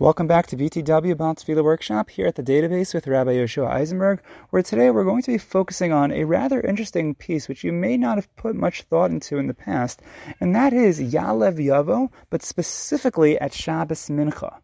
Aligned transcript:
Welcome 0.00 0.28
back 0.28 0.46
to 0.46 0.56
BTW 0.56 1.16
Ba'al 1.16 1.34
Tefilah 1.34 1.64
Workshop 1.64 2.08
here 2.08 2.28
at 2.28 2.36
the 2.36 2.42
database 2.44 2.94
with 2.94 3.08
Rabbi 3.08 3.32
Yoshua 3.32 3.66
Eisenberg, 3.68 4.22
where 4.50 4.62
today 4.62 4.92
we're 4.92 5.02
going 5.02 5.22
to 5.22 5.32
be 5.32 5.38
focusing 5.38 5.92
on 5.92 6.12
a 6.12 6.22
rather 6.22 6.60
interesting 6.60 7.16
piece 7.16 7.48
which 7.48 7.64
you 7.64 7.72
may 7.72 7.96
not 7.96 8.16
have 8.16 8.36
put 8.36 8.54
much 8.54 8.82
thought 8.82 9.10
into 9.10 9.38
in 9.38 9.48
the 9.48 9.54
past, 9.54 10.00
and 10.38 10.54
that 10.54 10.72
is 10.72 11.00
Ya'aleh 11.00 11.52
V'Yavo, 11.52 12.12
but 12.30 12.44
specifically 12.44 13.40
at 13.40 13.52
Shabbos 13.52 14.08
Mincha. 14.08 14.60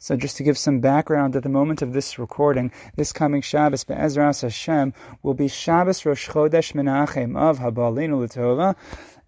So 0.00 0.16
just 0.16 0.36
to 0.38 0.42
give 0.42 0.58
some 0.58 0.80
background, 0.80 1.36
at 1.36 1.44
the 1.44 1.48
moment 1.48 1.80
of 1.80 1.92
this 1.92 2.18
recording, 2.18 2.72
this 2.96 3.12
coming 3.12 3.40
Shabbos, 3.40 3.84
Be'ezras 3.84 4.42
Hashem, 4.42 4.94
will 5.22 5.34
be 5.34 5.46
Shabbos 5.46 6.04
Rosh 6.04 6.28
Chodesh 6.28 6.72
Menachem 6.72 7.38
Av 7.38 7.60
Habalinu 7.60 8.20
L'Tova, 8.20 8.74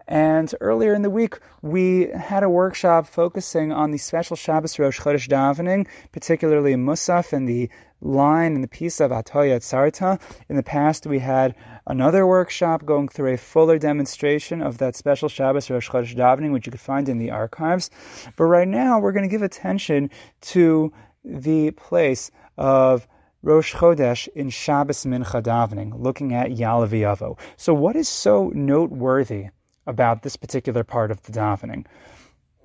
and 0.07 0.53
earlier 0.61 0.93
in 0.93 1.01
the 1.01 1.09
week, 1.09 1.39
we 1.61 2.09
had 2.09 2.43
a 2.43 2.49
workshop 2.49 3.07
focusing 3.07 3.71
on 3.71 3.91
the 3.91 3.97
special 3.97 4.35
Shabbos 4.35 4.77
Rosh 4.77 4.99
Chodesh 4.99 5.27
davening, 5.27 5.87
particularly 6.11 6.75
Musaf 6.75 7.33
and 7.33 7.49
the 7.49 7.69
line 8.01 8.53
and 8.53 8.63
the 8.63 8.67
piece 8.67 8.99
of 8.99 9.09
Atah 9.09 9.49
Yatzarta. 9.49 10.21
In 10.47 10.57
the 10.57 10.63
past, 10.63 11.07
we 11.07 11.17
had 11.17 11.55
another 11.87 12.27
workshop 12.27 12.85
going 12.85 13.07
through 13.07 13.33
a 13.33 13.37
fuller 13.37 13.79
demonstration 13.79 14.61
of 14.61 14.77
that 14.77 14.95
special 14.95 15.27
Shabbos 15.27 15.71
Rosh 15.71 15.89
Chodesh 15.89 16.15
davening, 16.15 16.51
which 16.51 16.67
you 16.67 16.71
could 16.71 16.79
find 16.79 17.09
in 17.09 17.17
the 17.17 17.31
archives. 17.31 17.89
But 18.35 18.45
right 18.45 18.67
now, 18.67 18.99
we're 18.99 19.11
going 19.11 19.27
to 19.27 19.29
give 19.29 19.41
attention 19.41 20.11
to 20.41 20.93
the 21.23 21.71
place 21.71 22.29
of 22.59 23.07
Rosh 23.41 23.73
Chodesh 23.73 24.27
in 24.35 24.51
Shabbos 24.51 25.03
Mincha 25.05 25.41
davening, 25.41 25.99
looking 25.99 26.33
at 26.35 26.51
Yalav 26.51 27.37
So, 27.57 27.73
what 27.73 27.95
is 27.95 28.07
so 28.07 28.51
noteworthy 28.53 29.47
about 29.87 30.23
this 30.23 30.35
particular 30.35 30.83
part 30.83 31.11
of 31.11 31.21
the 31.23 31.31
davening. 31.31 31.85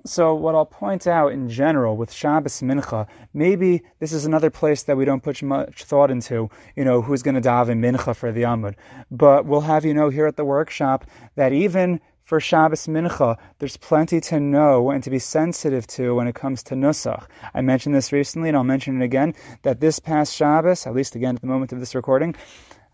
So, 0.06 0.34
what 0.34 0.54
I'll 0.54 0.64
point 0.64 1.06
out 1.06 1.32
in 1.32 1.50
general 1.50 1.94
with 1.94 2.10
Shabbos 2.10 2.62
Mincha, 2.62 3.06
maybe 3.34 3.82
this 3.98 4.14
is 4.14 4.24
another 4.24 4.48
place 4.48 4.84
that 4.84 4.96
we 4.96 5.04
don't 5.04 5.22
put 5.22 5.42
much 5.42 5.84
thought 5.84 6.10
into, 6.10 6.48
you 6.74 6.86
know, 6.86 7.02
who's 7.02 7.22
going 7.22 7.34
to 7.34 7.46
daven 7.46 7.80
Mincha 7.80 8.16
for 8.16 8.32
the 8.32 8.42
Amud. 8.42 8.76
But 9.10 9.44
we'll 9.44 9.60
have 9.60 9.84
you 9.84 9.92
know 9.92 10.08
here 10.08 10.26
at 10.26 10.36
the 10.36 10.44
workshop 10.44 11.04
that 11.34 11.52
even 11.52 12.00
for 12.22 12.40
Shabbos 12.40 12.86
Mincha, 12.86 13.36
there's 13.58 13.76
plenty 13.76 14.20
to 14.22 14.40
know 14.40 14.90
and 14.90 15.02
to 15.02 15.10
be 15.10 15.18
sensitive 15.18 15.86
to 15.88 16.14
when 16.14 16.28
it 16.28 16.34
comes 16.34 16.62
to 16.62 16.74
Nusach. 16.74 17.26
I 17.54 17.60
mentioned 17.60 17.94
this 17.94 18.12
recently, 18.12 18.48
and 18.48 18.56
I'll 18.56 18.64
mention 18.64 19.02
it 19.02 19.04
again, 19.04 19.34
that 19.62 19.80
this 19.80 19.98
past 19.98 20.34
Shabbos, 20.34 20.86
at 20.86 20.94
least 20.94 21.14
again 21.14 21.34
at 21.34 21.40
the 21.40 21.48
moment 21.48 21.72
of 21.72 21.80
this 21.80 21.94
recording, 21.94 22.34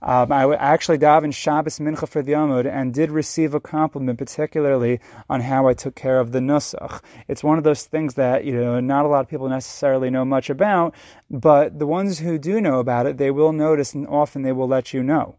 um, 0.03 0.31
I 0.31 0.55
actually 0.55 0.99
davened 0.99 1.35
Shabbos 1.35 1.79
Mincha 1.79 2.09
for 2.09 2.23
the 2.23 2.33
Amud 2.33 2.71
and 2.71 2.93
did 2.93 3.11
receive 3.11 3.55
a 3.55 3.61
compliment, 3.61 4.19
particularly 4.19 5.01
on 5.31 5.41
how 5.41 5.69
I 5.69 5.75
took 5.75 5.95
care 5.95 6.21
of 6.21 6.33
the 6.33 6.39
Nusach. 6.41 7.01
It's 7.29 7.43
one 7.43 7.59
of 7.59 7.65
those 7.65 7.85
things 7.85 8.15
that 8.15 8.45
you 8.45 8.53
know 8.53 8.79
not 8.81 9.07
a 9.07 9.09
lot 9.09 9.21
of 9.21 9.29
people 9.29 9.49
necessarily 9.49 10.11
know 10.11 10.25
much 10.25 10.51
about, 10.51 10.95
but 11.31 11.79
the 11.79 11.87
ones 11.87 12.19
who 12.19 12.39
do 12.39 12.61
know 12.61 12.79
about 12.79 13.07
it, 13.07 13.17
they 13.17 13.31
will 13.31 13.53
notice, 13.53 13.95
and 13.95 14.07
often 14.07 14.43
they 14.43 14.53
will 14.53 14.69
let 14.69 14.93
you 14.93 15.03
know. 15.03 15.37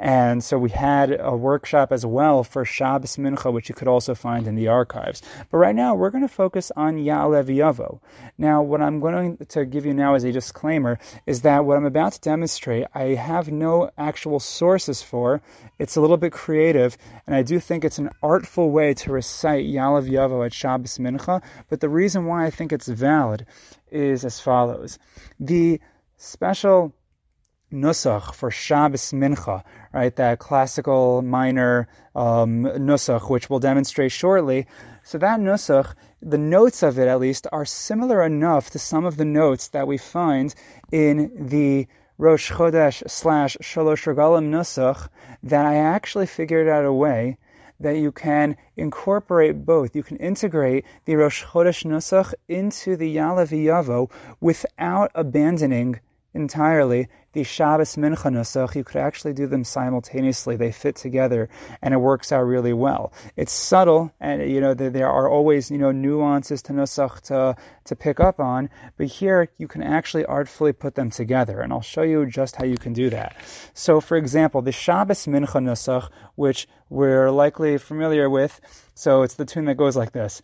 And 0.00 0.42
so 0.42 0.56
we 0.56 0.70
had 0.70 1.14
a 1.20 1.36
workshop 1.36 1.92
as 1.92 2.06
well 2.06 2.42
for 2.42 2.64
Shabbos 2.64 3.16
Mincha, 3.16 3.52
which 3.52 3.68
you 3.68 3.74
could 3.74 3.86
also 3.86 4.14
find 4.14 4.46
in 4.46 4.54
the 4.54 4.66
archives. 4.66 5.20
But 5.50 5.58
right 5.58 5.74
now, 5.74 5.94
we're 5.94 6.08
going 6.08 6.26
to 6.26 6.34
focus 6.34 6.72
on 6.74 6.96
Ya'aleh 6.96 7.44
V'Yavo. 7.44 8.00
Now, 8.38 8.62
what 8.62 8.80
I'm 8.80 8.98
going 9.00 9.36
to 9.36 9.66
give 9.66 9.84
you 9.84 9.92
now 9.92 10.14
as 10.14 10.24
a 10.24 10.32
disclaimer 10.32 10.98
is 11.26 11.42
that 11.42 11.66
what 11.66 11.76
I'm 11.76 11.84
about 11.84 12.14
to 12.14 12.20
demonstrate, 12.20 12.86
I 12.94 13.08
have 13.08 13.52
no 13.52 13.90
actual 13.98 14.40
sources 14.40 15.02
for. 15.02 15.42
It's 15.78 15.96
a 15.96 16.00
little 16.00 16.16
bit 16.16 16.32
creative, 16.32 16.96
and 17.26 17.36
I 17.36 17.42
do 17.42 17.60
think 17.60 17.84
it's 17.84 17.98
an 17.98 18.08
artful 18.22 18.70
way 18.70 18.94
to 18.94 19.12
recite 19.12 19.66
Ya'aleh 19.66 20.08
V'Yavo 20.08 20.46
at 20.46 20.54
Shabbos 20.54 20.96
Mincha. 20.96 21.42
But 21.68 21.80
the 21.80 21.90
reason 21.90 22.24
why 22.24 22.46
I 22.46 22.50
think 22.50 22.72
it's 22.72 22.88
valid 22.88 23.44
is 23.90 24.24
as 24.24 24.40
follows. 24.40 24.98
The 25.38 25.78
special 26.16 26.94
nusach 27.72 28.34
for 28.34 28.50
Shabbos 28.50 29.12
Mincha, 29.12 29.62
right? 29.92 30.14
That 30.16 30.38
classical 30.38 31.22
minor 31.22 31.88
um, 32.14 32.64
nusach, 32.64 33.30
which 33.30 33.48
we'll 33.48 33.60
demonstrate 33.60 34.12
shortly. 34.12 34.66
So 35.02 35.18
that 35.18 35.40
nusach, 35.40 35.94
the 36.20 36.38
notes 36.38 36.82
of 36.82 36.98
it 36.98 37.08
at 37.08 37.20
least, 37.20 37.46
are 37.52 37.64
similar 37.64 38.24
enough 38.24 38.70
to 38.70 38.78
some 38.78 39.04
of 39.04 39.16
the 39.16 39.24
notes 39.24 39.68
that 39.68 39.86
we 39.86 39.98
find 39.98 40.54
in 40.92 41.48
the 41.48 41.86
Rosh 42.18 42.52
Chodesh 42.52 43.08
slash 43.08 43.56
Shalosh 43.62 44.04
Regalim 44.04 44.50
nusach 44.50 45.08
that 45.42 45.64
I 45.64 45.76
actually 45.76 46.26
figured 46.26 46.68
out 46.68 46.84
a 46.84 46.92
way 46.92 47.38
that 47.80 47.96
you 47.96 48.12
can 48.12 48.56
incorporate 48.76 49.64
both. 49.64 49.96
You 49.96 50.02
can 50.02 50.18
integrate 50.18 50.84
the 51.06 51.16
Rosh 51.16 51.42
Chodesh 51.42 51.84
nusach 51.84 52.34
into 52.46 52.96
the 52.96 53.16
Ya'aleh 53.16 53.48
V'Yavo 53.48 54.10
without 54.40 55.10
abandoning 55.14 55.98
entirely 56.34 57.08
the 57.32 57.44
Shabbos 57.44 57.94
Mincha 57.96 58.30
Nusach, 58.30 58.74
you 58.74 58.82
could 58.82 58.96
actually 58.96 59.32
do 59.32 59.46
them 59.46 59.62
simultaneously. 59.62 60.56
They 60.56 60.72
fit 60.72 60.96
together, 60.96 61.48
and 61.80 61.94
it 61.94 61.98
works 61.98 62.32
out 62.32 62.42
really 62.42 62.72
well. 62.72 63.12
It's 63.36 63.52
subtle, 63.52 64.12
and 64.20 64.50
you 64.50 64.60
know 64.60 64.74
there, 64.74 65.08
are 65.08 65.28
always 65.28 65.70
you 65.70 65.78
know 65.78 65.92
nuances 65.92 66.62
to 66.62 66.72
Nusach 66.72 67.20
to 67.22 67.56
to 67.84 67.96
pick 67.96 68.18
up 68.20 68.40
on, 68.40 68.68
but 68.96 69.06
here 69.06 69.48
you 69.58 69.68
can 69.68 69.82
actually 69.82 70.24
artfully 70.24 70.72
put 70.72 70.94
them 70.96 71.10
together, 71.10 71.60
and 71.60 71.72
I'll 71.72 71.80
show 71.80 72.02
you 72.02 72.26
just 72.26 72.56
how 72.56 72.64
you 72.64 72.76
can 72.76 72.92
do 72.92 73.10
that. 73.10 73.36
So, 73.74 74.00
for 74.00 74.16
example, 74.16 74.62
the 74.62 74.72
Shabbos 74.72 75.26
Mincha 75.26 75.62
Nusach, 75.62 76.10
which 76.34 76.66
we're 76.88 77.30
likely 77.30 77.78
familiar 77.78 78.28
with, 78.28 78.60
so 78.94 79.22
it's 79.22 79.34
the 79.34 79.44
tune 79.44 79.66
that 79.66 79.76
goes 79.76 79.96
like 79.96 80.12
this. 80.12 80.42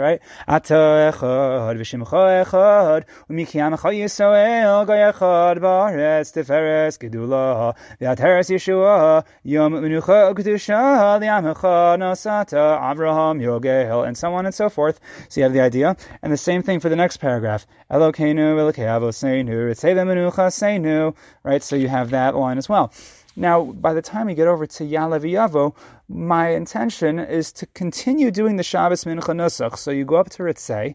Right? 0.00 0.20
אתה 0.65 1.09
אחד 1.09 1.75
ושמך 1.77 2.17
אחד 2.41 3.01
ומקיימך 3.29 3.87
ישראל 3.91 4.83
גוי 4.85 5.09
אחד 5.09 5.55
בארץ 5.61 6.37
תפארס 6.37 6.97
גדולה 6.97 7.71
והתרס 8.01 8.49
ישועה 8.49 9.19
יום 9.45 9.73
מנוחה 9.73 10.29
וקדושה 10.31 11.17
לעמך 11.21 11.67
נשאת 11.97 12.53
Avraham 12.53 13.41
Yogel 13.41 14.07
and 14.07 14.17
so 14.17 14.33
on 14.33 14.45
and 14.45 14.55
so 14.55 14.69
forth 14.69 14.99
so 15.29 15.39
you 15.39 15.43
have 15.43 15.53
the 15.53 15.61
idea 15.61 15.95
and 16.21 16.31
the 16.31 16.37
same 16.37 16.61
thing 16.61 16.79
for 16.79 16.89
the 16.89 16.95
next 16.95 17.17
paragraph 17.17 17.65
Elokeinu 17.91 18.55
Elokei 18.55 18.87
Avoseinu 18.95 19.55
Ritzeva 19.69 20.03
Menucha 20.05 20.47
Seinu 20.49 21.15
right 21.43 21.63
so 21.63 21.75
you 21.75 21.87
have 21.87 22.09
that 22.11 22.35
line 22.35 22.57
as 22.57 22.67
well 22.67 22.91
now, 23.38 23.64
by 23.64 23.92
the 23.92 24.00
time 24.00 24.26
we 24.26 24.34
get 24.34 24.48
over 24.48 24.66
to 24.66 24.84
Ya'aleh 24.84 25.20
V'Yavo, 25.20 25.76
my 26.08 26.48
intention 26.48 27.18
is 27.18 27.52
to 27.52 27.66
continue 27.66 28.30
doing 28.30 28.56
the 28.56 28.62
Shabbos 28.62 29.04
Mincha 29.04 29.34
Nusach. 29.34 29.76
So 29.76 29.90
you 29.90 30.06
go 30.06 30.16
up 30.16 30.30
to 30.30 30.42
Ritzei, 30.42 30.94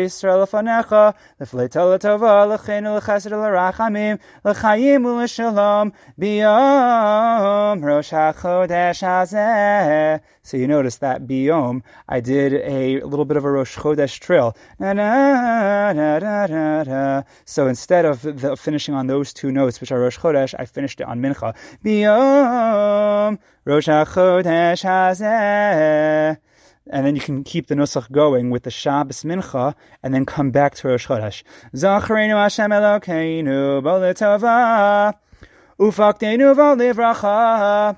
Yisrael 0.05 0.47
Fanecha, 0.49 1.13
Lefleitel 1.39 1.99
Tova, 1.99 2.57
Lechenu 2.57 2.99
Lechesed 2.99 3.31
Lerachamim, 3.31 4.19
Lechayim 4.43 5.03
U'Leshalom, 5.03 5.91
Biyom 6.19 7.83
Rosh 7.83 8.11
HaChodesh 8.11 9.01
Hazeh. 9.01 10.19
So 10.43 10.57
you 10.57 10.67
notice 10.67 10.97
that 10.97 11.27
Biyom, 11.27 11.81
I 12.09 12.19
did 12.19 12.53
a 12.53 13.01
little 13.03 13.25
bit 13.25 13.37
of 13.37 13.45
a 13.45 13.51
Rosh 13.51 13.77
Chodesh 13.77 14.19
trill. 14.19 14.55
Na, 14.79 14.93
na, 14.93 15.93
na, 15.93 16.19
na, 16.19 16.47
na, 16.47 16.83
na. 16.83 17.23
So 17.45 17.67
instead 17.67 18.05
of 18.05 18.21
the, 18.21 18.55
finishing 18.57 18.95
on 18.95 19.07
those 19.07 19.33
two 19.33 19.51
notes, 19.51 19.79
which 19.81 19.91
are 19.91 19.99
Rosh 19.99 20.17
Chodesh, 20.17 20.53
I 20.57 20.65
finished 20.65 20.99
it 21.01 21.07
on 21.07 21.19
Mincha. 21.21 21.55
Biyom 21.83 23.39
Rosh 23.65 23.87
HaChodesh 23.87 24.83
Hazeh 24.83 26.37
and 26.89 27.05
then 27.05 27.15
you 27.15 27.21
can 27.21 27.43
keep 27.43 27.67
the 27.67 27.75
nusach 27.75 28.11
going 28.11 28.49
with 28.49 28.63
the 28.63 28.71
Shabbos 28.71 29.23
Mincha, 29.23 29.75
and 30.01 30.13
then 30.13 30.25
come 30.25 30.51
back 30.51 30.75
to 30.75 30.87
Rosh 30.87 31.07
Chodesh. 31.07 31.43
Zacharenu 31.75 32.41
Hashem 32.41 32.71
Elokeinu 32.71 33.81
Boletova 33.81 35.13
Ufakteinu 35.79 36.55
V'Livracha. 36.55 37.97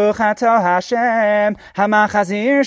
atah 0.09 0.61
Hashem 0.61 1.57
hamachazir 1.75 2.61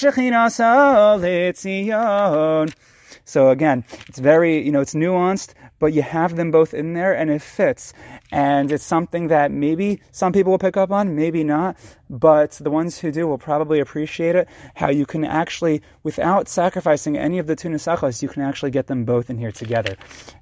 so 3.26 3.48
again, 3.50 3.84
it's 4.06 4.18
very, 4.18 4.62
you 4.62 4.70
know, 4.70 4.80
it's 4.80 4.94
nuanced, 4.94 5.54
but 5.78 5.92
you 5.94 6.02
have 6.02 6.36
them 6.36 6.50
both 6.50 6.74
in 6.74 6.92
there 6.92 7.14
and 7.14 7.30
it 7.30 7.40
fits. 7.40 7.94
And 8.30 8.70
it's 8.70 8.84
something 8.84 9.28
that 9.28 9.50
maybe 9.50 10.00
some 10.10 10.32
people 10.32 10.50
will 10.52 10.58
pick 10.58 10.76
up 10.76 10.90
on, 10.90 11.16
maybe 11.16 11.42
not, 11.42 11.76
but 12.10 12.52
the 12.52 12.70
ones 12.70 12.98
who 12.98 13.10
do 13.10 13.26
will 13.26 13.38
probably 13.38 13.80
appreciate 13.80 14.36
it. 14.36 14.48
How 14.74 14.90
you 14.90 15.06
can 15.06 15.24
actually, 15.24 15.80
without 16.02 16.48
sacrificing 16.48 17.16
any 17.16 17.38
of 17.38 17.46
the 17.46 17.56
tunasachos, 17.56 18.22
you 18.22 18.28
can 18.28 18.42
actually 18.42 18.70
get 18.70 18.88
them 18.88 19.04
both 19.04 19.30
in 19.30 19.38
here 19.38 19.52
together. 19.52 19.96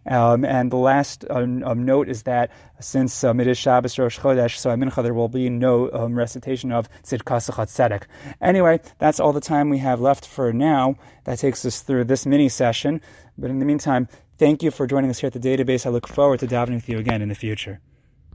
Um, 0.06 0.44
and 0.44 0.70
the 0.70 0.76
last 0.76 1.24
um, 1.30 1.62
um, 1.62 1.84
note 1.84 2.08
is 2.08 2.24
that 2.24 2.50
since 2.82 3.24
um, 3.24 3.40
it 3.40 3.46
is 3.46 3.56
Shabbos 3.56 3.98
Rosh 3.98 4.18
Chodesh, 4.18 4.56
so 4.56 4.70
I 4.70 4.74
Mincha, 4.74 5.02
there 5.02 5.14
will 5.14 5.28
be 5.28 5.48
no 5.48 5.90
um, 5.92 6.14
recitation 6.14 6.72
of 6.72 6.88
Tzidkas 7.04 7.50
Tzedek. 7.50 8.04
Anyway, 8.40 8.80
that's 8.98 9.20
all 9.20 9.32
the 9.32 9.40
time 9.40 9.70
we 9.70 9.78
have 9.78 10.00
left 10.00 10.26
for 10.26 10.52
now. 10.52 10.96
That 11.24 11.38
takes 11.38 11.64
us 11.64 11.80
through 11.82 12.04
this 12.04 12.26
mini 12.26 12.48
session. 12.48 13.00
But 13.38 13.50
in 13.50 13.58
the 13.58 13.64
meantime, 13.64 14.08
thank 14.38 14.62
you 14.62 14.70
for 14.70 14.86
joining 14.86 15.10
us 15.10 15.20
here 15.20 15.28
at 15.28 15.32
the 15.32 15.40
database. 15.40 15.86
I 15.86 15.90
look 15.90 16.08
forward 16.08 16.40
to 16.40 16.46
davening 16.46 16.74
with 16.74 16.88
you 16.88 16.98
again 16.98 17.22
in 17.22 17.28
the 17.28 17.34
future. 17.34 17.80